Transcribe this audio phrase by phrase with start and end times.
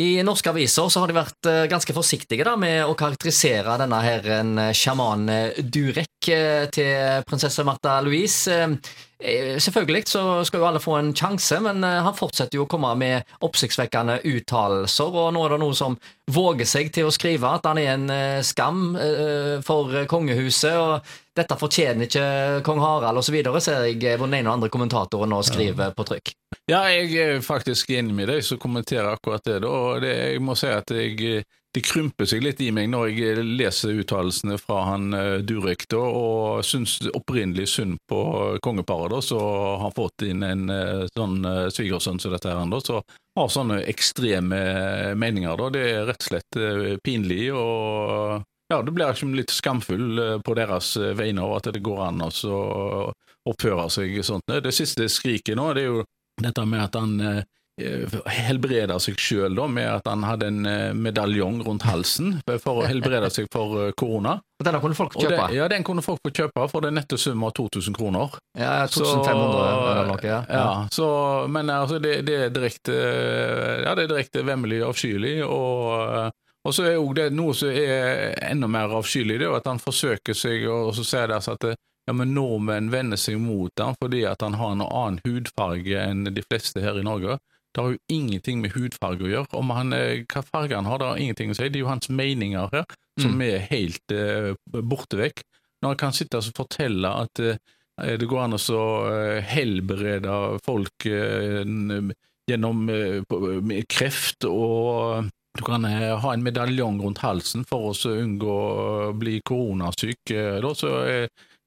[0.00, 3.98] I norske aviser så har de vært eh, ganske forsiktige da, med å karakterisere denne
[4.00, 6.30] her en eh, sjaman eh, Durek
[6.72, 8.64] til prinsesse Martha Louise.
[9.20, 13.34] Selvfølgelig så skal jo alle få en sjanse, men han fortsetter jo å komme med
[13.44, 15.96] oppsiktsvekkende uttalelser, og nå er det noen som
[16.30, 18.06] våger seg til å skrive at han er en
[18.46, 18.94] skam
[19.66, 22.24] for kongehuset, og dette fortjener ikke
[22.64, 26.32] kong Harald osv., ser jeg hvor den ene og andre kommentatoren nå skriver på trykk.
[26.70, 29.60] Ja, jeg er faktisk enig med deg som kommenterer akkurat det.
[29.66, 29.74] Da.
[30.00, 31.44] Det, jeg må si at jeg,
[31.74, 36.00] det krymper seg litt i meg når jeg leser uttalelsene fra han uh, Durek, da,
[36.02, 38.20] og syns opprinnelig synd på
[38.64, 42.98] kongeparet som har fått inn en uh, sånn uh, svigersønn som dette her, da, så
[43.38, 44.58] har sånne ekstreme
[45.14, 45.54] meninger.
[45.60, 45.68] Da.
[45.70, 46.56] Det er rett og slett
[47.06, 47.44] pinlig.
[47.54, 52.24] og ja, Det blir liksom litt skamfull på deres vegne over at det går an
[52.26, 52.58] å
[53.48, 54.42] oppføre seg sånn.
[54.50, 56.02] Det siste skriket nå, det er jo
[56.42, 57.14] dette med at han
[57.86, 62.86] eh, helbreda seg sjøl med at han hadde en eh, medaljong rundt halsen for å
[62.88, 64.38] helbrede seg for eh, korona.
[64.60, 65.36] Og Den kunne folk kjøpe?
[65.36, 68.36] Det, ja, den kunne folk få kjøpe for den nette sum av 2000 kroner.
[68.58, 70.20] Ja, 2500 eller noe.
[70.24, 70.42] Ja.
[70.48, 71.08] ja så,
[71.48, 72.96] men altså, det, det, er direkte
[73.86, 75.40] Ja, det er direkte vemmelig avskyelig.
[75.46, 79.68] og og så er jo det noe som er enda mer avskyelig, det er at
[79.70, 81.70] han forsøker seg, og så sier det altså at
[82.10, 86.24] ja, men nordmenn vender seg mot ham fordi at han har en annen hudfarge enn
[86.26, 87.38] de fleste her i Norge.
[87.70, 89.50] Det har jo ingenting med hudfarge å gjøre.
[89.58, 91.68] Om han, eh, Hva farge han har, det har ingenting å si.
[91.68, 92.86] Det er jo hans meninger her
[93.20, 93.44] som mm.
[93.46, 95.44] er helt uh, borte vekk.
[95.82, 97.58] Når han kan sitte og fortelle at uh,
[98.00, 98.84] det går an å
[99.44, 102.12] helbrede folk uh,
[102.48, 102.88] gjennom
[103.92, 110.32] kreft, og du kan ha en medaljong rundt halsen for å unngå å bli koronasyk.
[110.64, 110.94] Da, så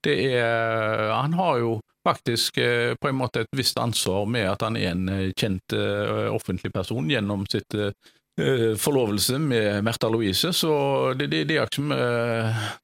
[0.03, 4.65] det er Han har jo faktisk eh, på en måte et visst ansvar med at
[4.65, 7.75] han er en eh, kjent eh, offentlig person gjennom sitt
[8.81, 11.97] forlovelse med Märtha Louise, så det, det, det, er ikke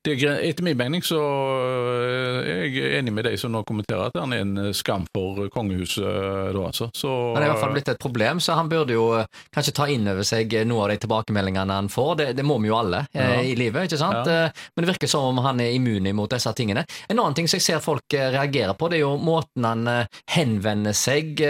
[0.06, 4.12] det er, Etter min mening så eh, er jeg enig med de som nå kommenterer
[4.12, 6.92] at han er en skam for kongehuset da, altså.
[6.94, 9.26] Så, han er i hvert fall blitt et problem, så han burde jo eh,
[9.56, 12.14] kanskje ta inn over seg noe av de tilbakemeldingene han får.
[12.22, 13.42] Det, det må vi jo alle ja.
[13.42, 14.30] i livet, ikke sant?
[14.30, 14.54] Ja.
[14.76, 16.86] Men det virker som om han er immun mot disse tingene.
[17.10, 19.90] En annen ting som jeg ser folk reagerer på, det er jo måten han
[20.30, 21.42] henvender seg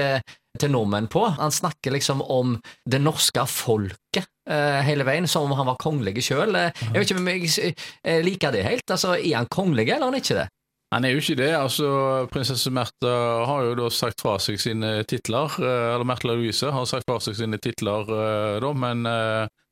[0.60, 1.26] til nordmenn på.
[1.40, 2.58] Han snakker liksom om
[2.90, 6.56] det norske folket uh, hele veien, som om han var kongelig sjøl.
[6.56, 8.86] Uh, jeg vet ikke om jeg uh, liker det helt.
[8.88, 10.48] Altså, Er han kongelig, eller er han ikke det?
[10.90, 11.52] Han er jo ikke det.
[11.54, 11.90] altså
[12.34, 13.16] Prinsesse Märtha
[13.46, 17.38] har jo da sagt fra seg sine titler, eller Märtha Louise har sagt fra seg
[17.38, 18.10] sine titler,
[18.58, 19.06] da, men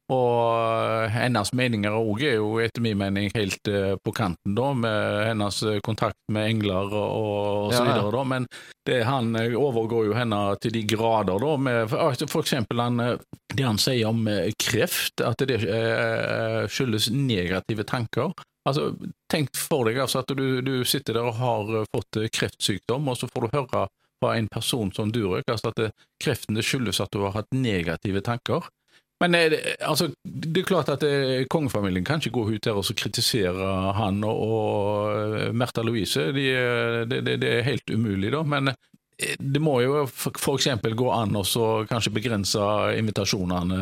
[0.08, 5.26] og hennes meninger òg er jo etter min mening helt uh, på kanten, da, med
[5.28, 8.24] hennes kontakt med engler og, og så videre, da.
[8.24, 8.48] Men
[8.88, 13.02] det, han eh, overgår jo henne til de grader, da, med altså, for eksempel han,
[13.04, 13.18] eh,
[13.52, 14.24] det han sier om
[14.64, 18.32] kreft, at det uh, skyldes negative tanker.
[18.68, 18.94] Altså,
[19.32, 23.28] Tenk for deg altså, at du, du, sitter der og har fått kreftsykdom, og så
[23.28, 23.88] får du høre
[24.24, 25.82] fra en person som Durek altså at
[26.24, 28.66] kreften det skyldes at du har hatt negative tanker.
[29.20, 32.86] Men eh, altså, det er klart at eh, kongefamilien kan ikke gå ut der og
[32.98, 36.28] kritisere han og, og eh, Märtha Louise.
[36.36, 36.46] De,
[37.10, 38.44] det, det, det, er helt umulig, da.
[38.46, 38.74] Men
[39.40, 40.68] det må jo f.eks.
[40.98, 41.44] gå an å
[41.90, 42.62] kanskje begrense
[43.00, 43.80] invitasjonene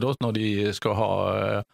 [0.00, 0.46] da, når de
[0.76, 1.10] skal ha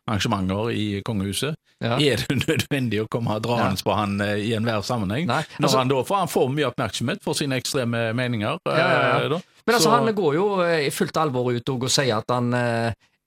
[0.09, 1.55] arrangementer i kongehuset.
[1.84, 2.00] Ja.
[2.00, 3.84] Er det nødvendig å komme draende ja.
[3.87, 5.28] på han i enhver sammenheng?
[5.31, 8.59] Nei, altså, når han, da, for han får mye oppmerksomhet for sine ekstreme meninger.
[8.66, 9.39] Ja.
[9.66, 12.55] Men altså, han går jo eh, i fullt alvor ut og sier at han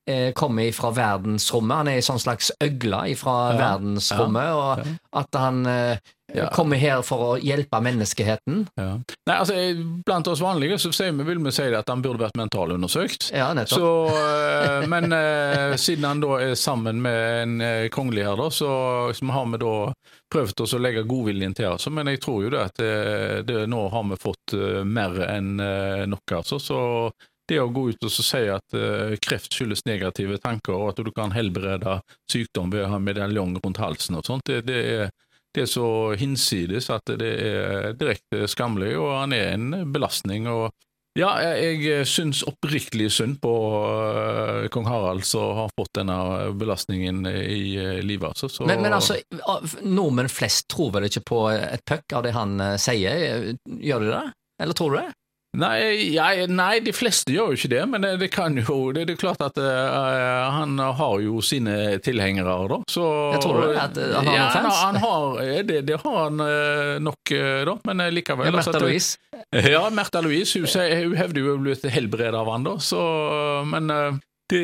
[0.09, 1.77] eh, eh, kommer fra verdensrommet.
[1.77, 4.95] Han er en sånn slags øgle fra ja, verdensrommet, ja, ja.
[5.13, 8.65] og at han eh, kommer her for å hjelpe menneskeheten.
[8.77, 9.55] Nei, altså,
[10.05, 13.31] Blant oss vanlige så vi, vil vi si at han burde vært mentalundersøkt.
[13.33, 13.81] Ja, nettopp.
[13.81, 18.69] Så, eh, men eh, siden han da er sammen med en kongelig her, da, så,
[19.09, 19.73] har vi da
[20.29, 21.89] prøvd å legge godviljen til oss.
[21.93, 22.93] Men jeg tror jo det at det,
[23.49, 24.55] det, nå har vi fått
[24.85, 25.57] mer enn
[26.09, 26.61] nok, altså.
[26.61, 26.79] Så
[27.49, 31.11] det å gå ut og si at uh, kreft skyldes negative tanker, og at du
[31.15, 31.99] kan helbrede
[32.31, 35.15] sykdom ved å ha medaljong rundt halsen og sånt, det, det, er,
[35.55, 35.87] det, er, så
[36.19, 40.47] hinsides at det er direkte skammelig, og han er en belastning.
[40.49, 40.69] og
[41.17, 46.19] ja, jeg, syns oppriktig synd på uh, kong Harald som har fått denne
[46.55, 48.29] belastningen i uh, livet.
[48.29, 48.67] Altså, så...
[48.69, 49.17] men, men, altså,
[49.83, 54.27] nordmenn flest tror vel ikke på et puck av det han sier, gjør de det?
[54.59, 55.09] Eller tror du det?
[55.57, 59.07] Nei, jeg, nei, de fleste gjør jo ikke det, men det, det kan jo Det,
[59.09, 62.77] det er klart at uh, han har jo sine tilhengere, da.
[62.85, 64.81] Så, jeg tror du at han har ja, noen fans?
[64.83, 67.33] Han har, det, det har han uh, nok,
[67.65, 68.51] da, men likevel.
[68.51, 69.17] Ja, Märtha Louise?
[69.73, 70.59] Ja, Märtha Louise.
[70.59, 72.99] Hun, hun hevder jo å bli helbredet av han, da, så
[73.65, 73.89] Men
[74.49, 74.61] Det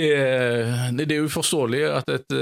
[0.97, 2.33] det er uforståelig at, et,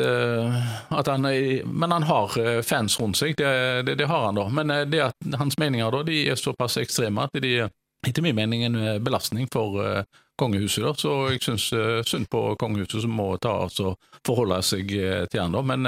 [0.96, 3.52] at han er, Men han har fans rundt seg, det,
[3.88, 4.46] det, det har han da.
[4.48, 7.68] Men det at hans meninger da, de er såpass ekstreme at de
[8.08, 10.04] etter min mening en belastning for
[10.40, 10.84] kongehuset.
[10.84, 11.70] da, Så jeg syns
[12.10, 13.96] synd på kongehuset som må ta altså,
[14.26, 14.90] forholde seg
[15.32, 15.54] til han.
[15.54, 15.88] da, Men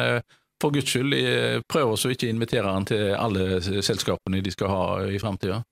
[0.62, 1.16] for guds skyld,
[1.68, 5.64] prøv også ikke invitere han til alle selskapene de skal ha i framtida.